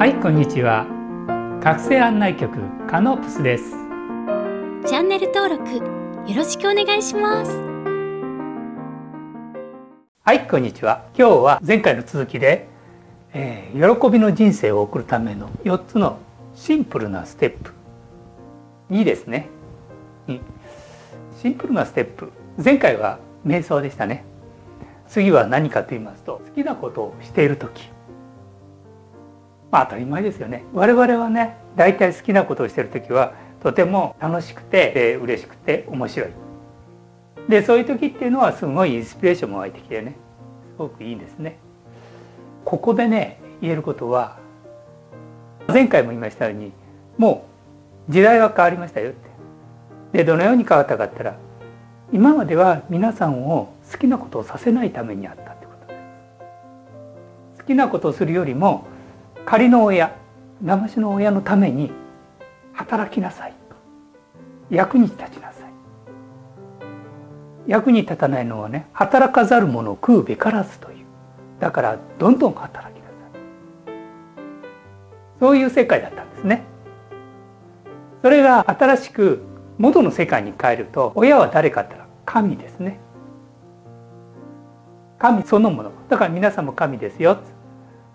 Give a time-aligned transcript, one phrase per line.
[0.00, 0.86] はいこんにちは。
[1.62, 2.56] 覚醒案内局
[2.88, 3.72] カノープスです。
[4.86, 5.82] チャンネル登録よ
[6.34, 7.52] ろしくお願いします。
[10.24, 11.04] はいこんにちは。
[11.14, 12.66] 今日は前回の続きで、
[13.34, 16.18] えー、喜びの人生を送るための4つの
[16.54, 17.74] シンプルなステップ。
[18.88, 19.50] 2ですね。
[20.28, 20.40] 2
[21.42, 22.32] シンプルなステップ。
[22.56, 24.24] 前回は瞑想でしたね。
[25.08, 27.90] 次は何かと言いますと好きなことをしている時
[29.70, 30.64] まあ当たり前ですよね。
[30.72, 36.30] 我々はね大体好きなことをしている時はとても楽しくて、えー、嬉しくて面白い。
[37.48, 40.16] でそういう時っていうのはすごいインスピレーションも湧いてきてね。
[40.76, 41.58] すごくいいんですね。
[42.64, 44.38] ここでね言えることは
[45.68, 46.72] 前回も言いましたように
[47.16, 47.46] も
[48.08, 49.30] う時代は変わりましたよって。
[50.18, 51.36] でどのように変わったかったら
[52.12, 55.94] 今までは皆さんを好きなことをさせないためにあったってことで
[57.54, 57.60] す。
[57.60, 58.86] 好きなことをするよりも
[59.50, 60.16] 仮の親
[60.62, 61.90] 騙しの親のために
[62.72, 63.54] 働きなさい。
[64.70, 65.72] 役に立ちなさい。
[67.66, 71.04] 役に立たないのはね働かざる者を食うべからずという。
[71.58, 73.10] だからどんどん働きなさ
[73.88, 73.90] い。
[75.40, 76.62] そういう世界だったんですね。
[78.22, 79.42] それが新しく
[79.78, 83.00] 元の世界に変えると親は誰かって言ったら神ですね。
[85.18, 85.90] 神そのもの。
[86.08, 87.40] だから皆さんも神ですよ。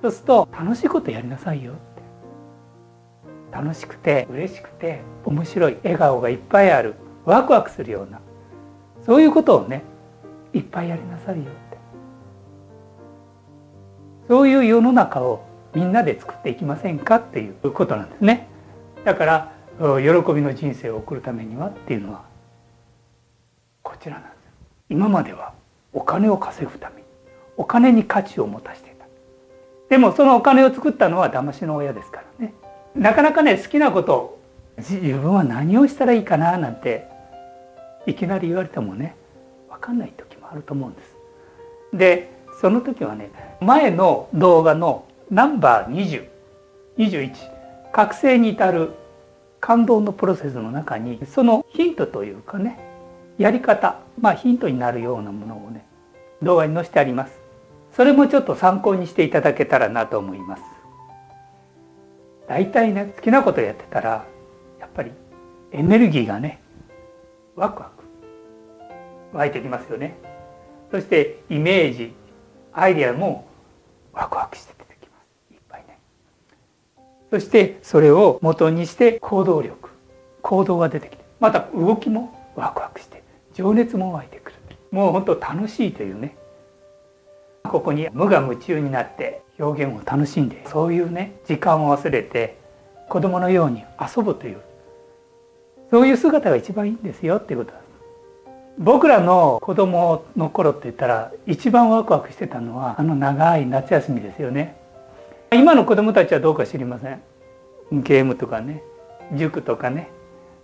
[0.05, 1.81] そうすると楽しいことやりなさいよって。
[3.51, 8.19] 楽しくて嬉しくて面白い笑顔がいっぱいあるワクワクするような
[9.03, 9.81] そういうことをね
[10.53, 11.77] いっぱいやりなさいよって。
[14.27, 18.47] そういう世の中をみんなで作っていきませんかっていうことなんですね。
[19.05, 22.25] だから喜びの人生を送るためにはっていうのは
[23.81, 24.33] こちらなんです。
[24.89, 25.53] 今までは
[25.93, 27.07] お金を稼ぐために
[27.57, 28.94] お金に価値を持たせていた
[29.89, 32.53] でもそのお金を作ったのは騙しの親ですからね。
[32.95, 34.39] なかなかね好きなこと
[34.77, 37.07] 自分は何をしたらいいかななんて
[38.05, 39.15] いきなり言われてもね
[39.69, 41.15] 分かんない時もあると思うんです。
[41.93, 42.31] で
[42.61, 43.29] その時はね
[43.61, 46.27] 前の動画のナンバー
[47.07, 47.33] 2021
[47.91, 48.91] 覚醒に至る
[49.59, 52.79] 感動のプロセスの中にそのヒントというかね
[53.37, 55.85] やり方まあヒントになるようなものをね
[56.41, 57.44] 動画に載せてあります。
[57.95, 60.63] それもちょっと参考にしていただけたらなと思います。
[62.47, 64.25] 大体ね好きなことやってたら
[64.79, 65.11] やっぱり
[65.71, 66.61] エネルギーがね
[67.55, 67.89] ワクワ
[69.31, 70.17] ク湧いてきますよね。
[70.91, 72.13] そしてイメージ
[72.73, 73.47] アイデアも
[74.11, 75.17] ワクワクして出てきま
[75.49, 75.53] す。
[75.53, 75.97] いっぱいね。
[77.31, 79.89] そしてそれを元にして行動力
[80.41, 83.23] 行動が出てきてまた動きもワクワクして
[83.53, 84.57] 情熱も湧いてくる。
[84.91, 86.35] もう本当楽しいというね
[87.65, 92.57] ここに無我夢中になって表現を楽しんでそういうね時間を忘れて
[93.09, 94.61] 子供のように遊ぶという
[95.91, 97.85] そういう姿が一番いいんですよっていうこと
[98.77, 104.75] 僕らの子供の頃って言ったら一番ワクワクしてたのはあの長い夏休みですよね。
[105.53, 107.21] 今の子供たちはどうか知りません。
[108.03, 108.83] ゲームとかね
[109.33, 110.09] 塾とかね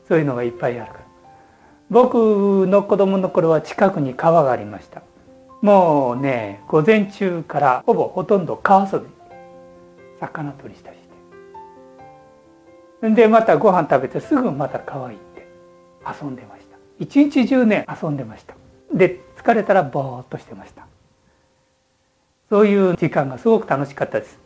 [0.09, 1.05] そういうのがいっぱいあるから。
[1.89, 5.03] 僕の子供の頃は近くに川がありました。
[5.61, 9.05] もうね午前中からほぼほとんど川遊び
[10.19, 11.03] 魚取りしたりし
[13.01, 13.07] て。
[13.07, 15.47] んでまたご飯食べてすぐまた川行って
[16.05, 16.77] 遊んでました。
[16.99, 18.55] 一日中ね遊んでました。
[18.93, 20.87] で疲れたらぼーっとしてました。
[22.49, 24.39] そういう時間がすごく楽しかったです。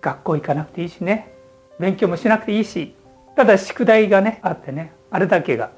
[0.00, 1.32] 学校行かなくていいしね。
[1.78, 2.94] 勉強もしなくていいし。
[3.36, 5.70] ただ宿題がねあってねあれだけが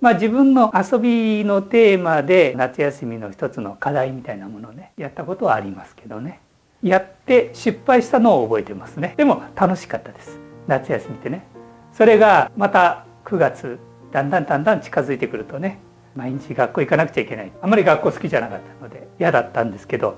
[0.00, 6.40] まあ、自分の遊びのテーマで夏休みの一つの課題みたいなものをねやったことはありますけどね。
[6.82, 9.12] やって失敗したのを覚えてますね。
[9.18, 10.38] でも楽しかったです。
[10.66, 11.46] 夏休みってね。
[11.92, 13.78] それがまた9月
[14.10, 15.78] だんだんだんだん近づいてくるとね
[16.16, 17.52] 毎日学校行かなくちゃいけない。
[17.60, 20.16] あんまり学校好きじゃなかったので嫌だったんですけど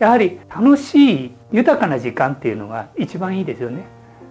[0.00, 3.84] やはり楽しい豊かな時間っていうのが一番いいですよね。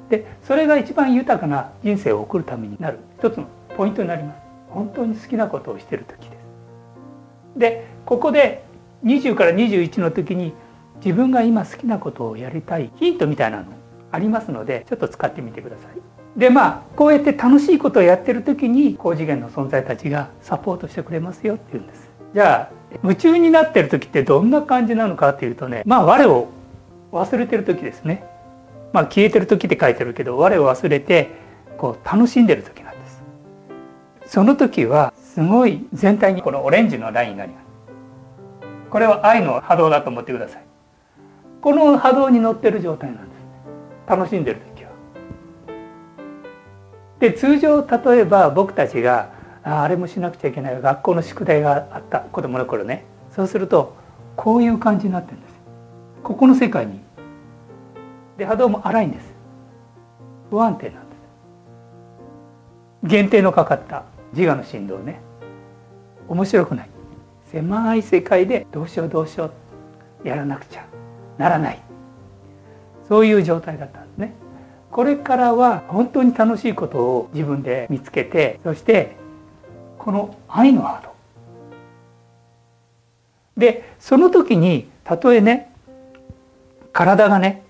[0.10, 3.00] でそれが一番豊かな人生を送るためになる。
[3.18, 3.48] 一つの
[3.78, 4.51] ポイントになります。
[4.72, 7.60] 本当に好きなことをしてる時です。
[7.60, 8.64] でここで
[9.04, 10.54] 20から21の時に
[11.04, 13.66] 自分が今好きなことをやりたいヒントみたいなの
[14.12, 16.40] ありますのでちょっと使ってみてください。
[16.40, 22.10] でまあこうやって楽しいことをやってる時に高次元の存在たちがサポートしてくれますよっていうんです。
[22.34, 26.48] じゃあ夢中になってる時ってどんな感じなのかっていうとねまあ我を
[27.12, 28.24] 忘れてる時ですね。
[28.94, 31.30] まあ消えてる時って書いてるけど我を忘れて
[31.78, 32.81] こう楽しんでる時。
[34.32, 37.66] その時はすごい全体にこのオレンジのラインがあります。
[38.90, 40.64] これは愛の波動だと思ってください。
[41.62, 43.40] この波動に乗ってる状態なんです。
[43.40, 43.46] ね
[44.08, 44.92] 楽しんでる時は。
[47.20, 49.34] で通常例えば僕たちが
[49.66, 53.04] ああれもしなくちゃいけない学校の宿題があった子供の頃ね。
[53.36, 53.98] そうすると
[54.38, 55.56] こういう感じになってるんです。
[56.24, 57.02] ここの世界に。
[58.38, 59.34] で波動も荒いんです。
[60.50, 61.20] 不安定なんです。
[63.04, 64.06] 限定のかかった。
[64.34, 65.20] 自我の振動ね。
[66.28, 66.90] 面白くない。
[67.52, 69.52] 狭い世界でどうしようどうしよ
[70.24, 70.86] うやらなくちゃ
[71.38, 71.82] ならない。
[73.08, 74.34] そういう状態だったんですね。
[74.92, 79.16] これからは本当に楽しいことを自分で見つけてそして
[79.98, 81.12] この愛のハード
[83.58, 85.72] でその時にたとえね
[86.92, 87.64] 体がね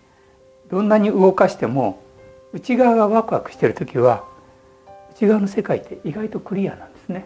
[0.71, 2.01] どんなに動かしても
[2.53, 4.25] 内側がワクワクしてる時は
[5.11, 7.25] 内側の世界って意外とクリアなんですね。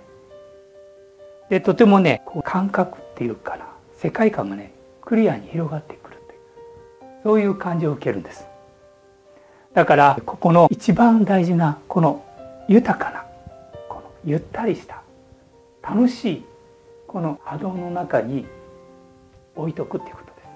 [1.50, 3.68] でとてもね感覚っていうかな
[3.98, 6.40] 世界観がねクリアに広がってくるという
[7.24, 8.48] そういう感じを受けるんです。
[9.74, 12.24] だからここの一番大事なこの
[12.68, 13.26] 豊かな
[13.88, 15.02] このゆったりした
[15.84, 16.46] 楽しい
[17.08, 18.46] この波動の中に
[19.56, 20.48] 置いとくっていうことです。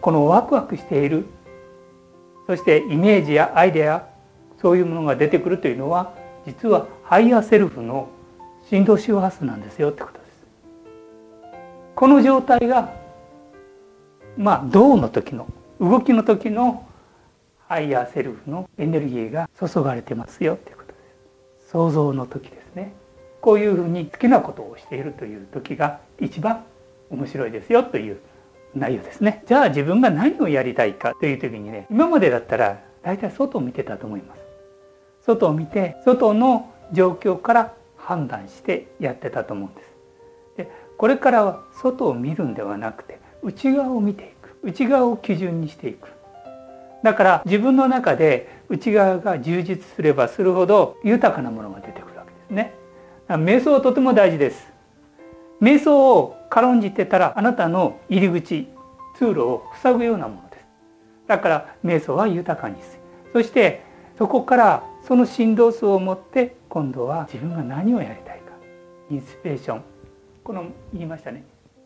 [0.00, 1.26] このワクワクしている
[2.46, 4.06] そしてイメージやアイデア
[4.60, 6.14] そういうものが出てくるというのは
[6.46, 8.08] 実はハイヤーセルフの
[8.68, 10.30] 振動周波数なんですよってことです。
[11.94, 12.92] この状態が
[14.36, 15.46] まあ動の時の
[15.80, 16.86] 動きの時の
[17.66, 20.98] ハイヤーセルフのエネルギーが注がれてますよっていうことで
[21.64, 21.70] す。
[21.70, 22.94] 想像の時ですね。
[23.40, 26.64] こういうふうに好きなことをしているという時が一番
[27.10, 28.18] 面白いですよという
[28.74, 29.42] 内容ですね。
[29.46, 34.49] じゃあ自分が何をやりたいかという時にね今までだったら大体外を見てたと思います。
[35.26, 39.90] 外を見て外の状況から判断してやってたと思うんです。
[40.56, 44.56] でこれからは外を見るんではなくて内側を見ていく。
[44.62, 46.08] 内側を基準にしていく。
[47.02, 52.74] だから自分の中で内側が充実すればするほど豊かなものが出てくるわけですね。
[53.28, 54.66] 瞑想はとても大事です。
[55.62, 58.68] 瞑想を軽んじてたらあなたの入り口
[59.16, 60.64] 通路を塞ぐようなものです。
[61.26, 63.00] だから瞑想は豊かにする。
[63.32, 63.82] そして
[64.18, 68.52] そこからその振動数を持って今度は自分が何をやりたいか。
[69.10, 69.82] インスピレーション。
[70.44, 71.44] この言いましたね。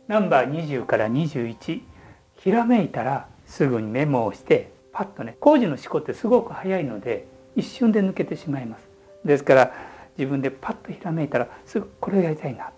[0.08, 1.80] ナンバー20から21
[2.36, 7.26] ひらめいたらすぐにメモをしてパッとね工事の思考ってすごく早いので
[7.56, 8.86] 一瞬で抜けてしまいます。
[9.24, 9.72] ですから
[10.18, 12.72] 自分でパッとひらめいたらすぐこれをやりたいな。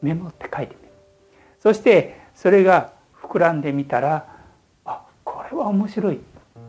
[0.00, 0.92] メモって書いてみる。
[1.58, 4.28] そしてそれが膨らんでみたら
[4.84, 6.20] あこれは面白い。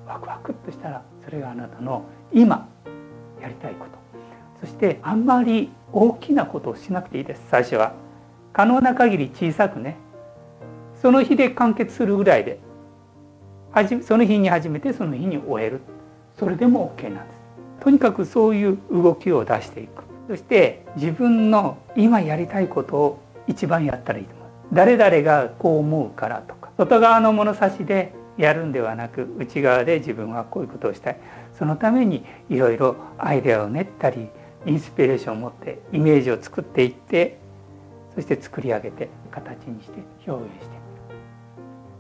[0.07, 2.70] ワクワクっとしたらそれがあなたの今。
[3.41, 3.99] やりたいこと。
[4.61, 7.41] そしてあんまり大きなことをしなくていいです。
[7.49, 7.93] 最初は。
[8.53, 9.97] 可能な限り小さくね。
[11.01, 12.59] その日で完結するぐらいで。
[14.01, 15.81] その日に始めてその日に終える。
[16.37, 17.83] それでも OK なんです。
[17.83, 20.03] とにかくそういう動きを出していく。
[20.27, 24.47] そして自分の今やりたいことを一番やったらいいと思う。
[24.73, 26.69] 誰々がこう思うからとか。
[26.77, 31.17] 外側の物差しでやるんではなく内側で自分はこういうことをしたい。
[31.53, 34.29] そのためにいろいろアイデアを練ったり
[34.65, 37.39] インスピレーションを持ってイメージを作っていって
[38.15, 40.81] そして作り上げて形にして表現して。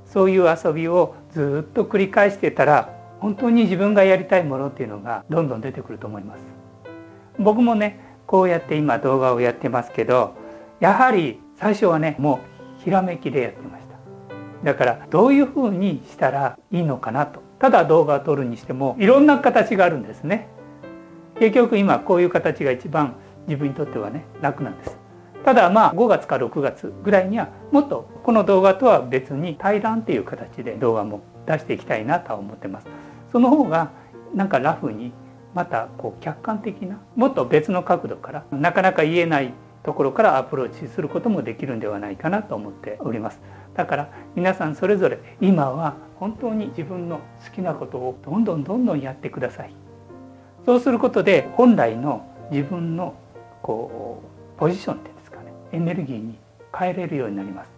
[0.05, 6.43] そういう遊びをずっと繰り返してたら本当に自分がやりたいものっていうのがどんどん出てくると思います。
[7.39, 10.35] 僕もねこうやって今動画をやってますけど
[10.79, 12.39] やはり最初はねも
[12.79, 13.90] うひらめきでやってました。
[14.63, 17.41] だからどういうふうにしたらいいのかなと。
[17.59, 20.47] ただ動画を撮るにしてもいろんな形があるんですね。
[21.39, 23.15] 結局今こういう形が一番
[23.47, 24.97] 自分にとってはね楽なんです。
[25.43, 32.87] ただまあ5月か6月ぐらいにはもっとこの動画とは別に対談っていう形で動画も出していきたいなとは思ってます。
[33.31, 33.91] その方が
[34.35, 35.11] なんかラフに
[35.53, 39.53] またこう客観的なもっと別の角度からなかなか言えない
[39.83, 43.41] ところからアプローチすることもできるんではないかなと思っております。
[43.73, 49.73] だから皆さんそれぞれ今は本当に自分の好きなことをどんどんどんどんやってください。
[50.65, 53.15] そうすることで本来の自分の
[53.61, 54.21] こ
[54.55, 56.37] うポジションっていうんですかねエネルギーに
[56.77, 57.71] 変えれるようになります。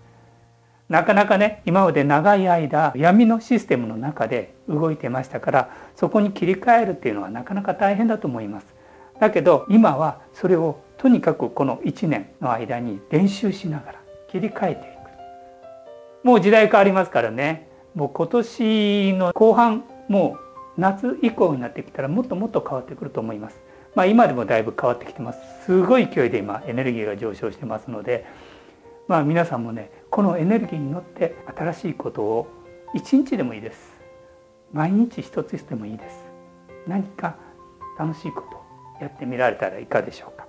[0.90, 8.76] なかなかね今まで長い間闇のシステムの中で動いてましたからそこに切り替えるっていうのはなかなか大変だと思います。
[9.20, 15.03] だけど今はそれをとにかくこの1年の間に練習しながら切り替えていく
[16.24, 17.68] もう時代変わりますからね。
[17.96, 20.38] もう今年の後半も
[20.78, 23.62] う夏以降になってきたらもっともっと変わってくると思います。
[23.94, 25.40] まあ今でもだいぶ変わってきてます。
[25.66, 28.26] すごい勢いで今エネルギーが上昇してますので
[29.08, 32.48] まあ皆さんもねこのエネルギーに乗って新しいことを
[32.96, 33.94] 一日でもいいです。
[34.72, 36.16] 毎日一つしてもいいです。
[36.88, 37.36] 何か
[38.00, 40.48] 楽しいことやってみられたらいかがでしょうか。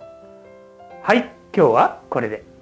[1.03, 1.19] はい
[1.55, 2.54] 今日はこれで。